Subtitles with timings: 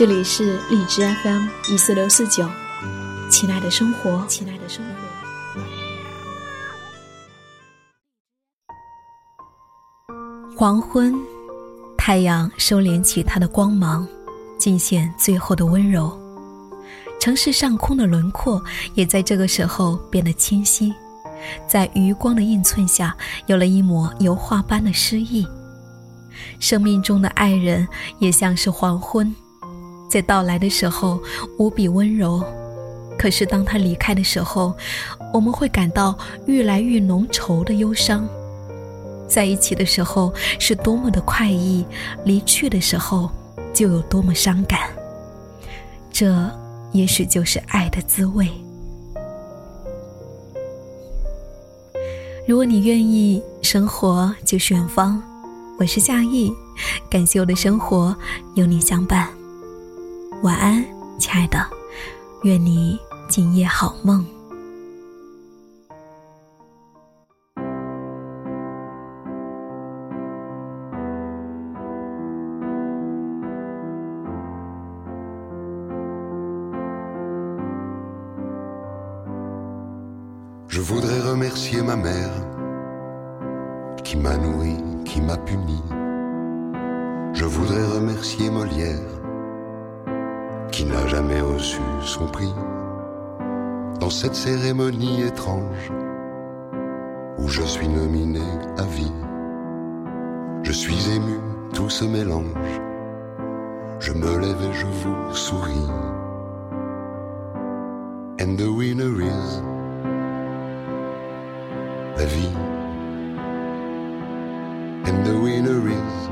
[0.00, 2.48] 这里是荔枝 FM 一四六四九，
[3.30, 4.94] 亲爱的生活，亲爱的生活。
[10.56, 11.14] 黄昏，
[11.98, 14.08] 太阳收敛起它的光芒，
[14.56, 16.18] 尽显最后的温柔。
[17.20, 18.58] 城市上空的轮廓
[18.94, 20.94] 也在这个时候变得清晰，
[21.68, 23.14] 在余光的映衬下，
[23.48, 25.46] 有了一抹油画般的诗意。
[26.58, 27.86] 生命中的爱人
[28.18, 29.30] 也像是黄昏。
[30.10, 31.22] 在到来的时候
[31.56, 32.42] 无比温柔，
[33.16, 34.74] 可是当他离开的时候，
[35.32, 38.28] 我们会感到愈来愈浓稠的忧伤。
[39.28, 41.86] 在一起的时候是多么的快意，
[42.24, 43.30] 离去的时候
[43.72, 44.90] 就有多么伤感。
[46.10, 46.50] 这
[46.90, 48.48] 也许就是爱的滋味。
[52.48, 55.22] 如果你愿意，生活就是远方。
[55.78, 56.52] 我是夏意，
[57.08, 58.14] 感谢我的生活
[58.56, 59.39] 有你相伴。
[60.42, 60.82] 晚安，
[61.18, 61.58] 亲爱的，
[62.44, 64.24] 愿你今夜好梦。
[80.68, 82.30] Je voudrais remercier ma mère
[84.02, 85.82] qui m'a nourri, qui m'a puni.
[87.34, 89.19] Je voudrais remercier Molière
[90.80, 92.54] qui n'a jamais reçu son prix
[94.00, 95.92] dans cette cérémonie étrange
[97.36, 98.40] où je suis nominé
[98.78, 99.12] à vie.
[100.62, 101.38] Je suis ému,
[101.74, 102.80] tout se mélange.
[103.98, 105.86] Je me lève et je vous souris.
[108.40, 109.60] And the winner is
[112.16, 112.56] la vie.
[115.04, 116.30] And the winner is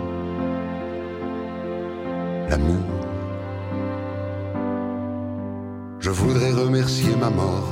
[2.48, 2.97] l'amour.
[7.30, 7.68] Mort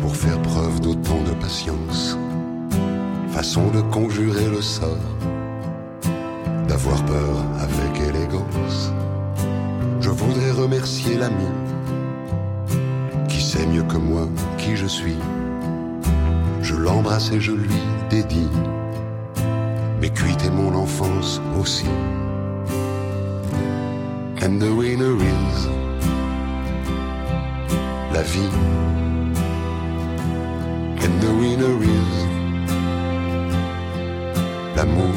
[0.00, 2.18] pour faire preuve d'autant de patience,
[3.30, 5.10] façon de conjurer le sort,
[6.68, 8.92] d'avoir peur avec élégance.
[10.00, 11.50] Je voudrais remercier l'ami
[13.28, 15.16] qui sait mieux que moi qui je suis.
[16.62, 17.80] Je l'embrasse et je lui
[18.10, 18.48] dédie
[20.00, 21.86] mes cuites mon enfance aussi.
[24.42, 25.85] And the winner is
[28.16, 28.52] la vie.
[31.04, 32.12] And the winner is
[34.74, 35.16] l'amour.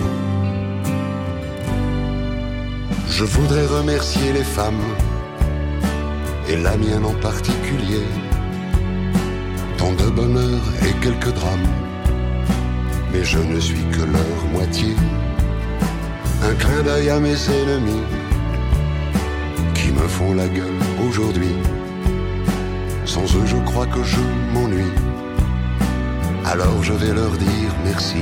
[3.09, 4.87] Je voudrais remercier les femmes,
[6.49, 8.05] et la mienne en particulier,
[9.77, 11.71] tant de bonheur et quelques drames,
[13.11, 14.93] mais je ne suis que leur moitié.
[16.49, 18.05] Un clin d'œil à mes ennemis
[19.73, 21.55] qui me font la gueule aujourd'hui
[23.09, 24.21] sans eux, je crois que je
[24.53, 24.95] m'ennuie.
[26.45, 28.21] Alors je vais leur dire merci.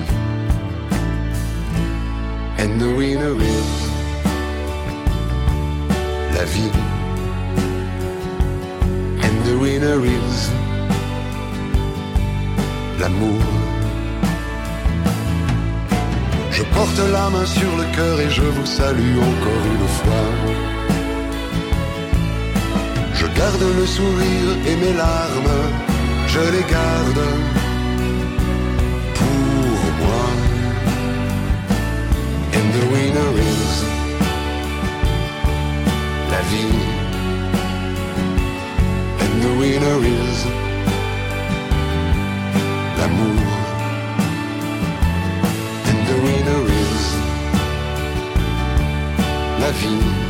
[2.58, 3.72] And the winner is
[6.36, 6.72] la vie.
[9.26, 10.38] And the winner is
[13.02, 13.44] l'amour.
[16.52, 20.17] Je porte la main sur le cœur et je vous salue encore une fois.
[23.38, 25.60] Garde le sourire et mes larmes,
[26.28, 27.24] je les garde
[29.18, 30.26] pour moi.
[32.58, 33.74] And the winner is
[36.32, 36.82] la vie.
[39.24, 40.38] And the winner is
[43.00, 43.42] l'amour.
[45.90, 47.04] And the winner is
[49.62, 50.27] la vie.